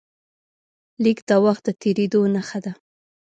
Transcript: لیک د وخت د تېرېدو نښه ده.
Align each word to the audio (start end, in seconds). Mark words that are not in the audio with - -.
لیک 1.03 1.19
د 1.29 1.31
وخت 1.45 1.63
د 1.67 1.69
تېرېدو 1.81 2.19
نښه 2.33 2.59
ده. 2.65 2.73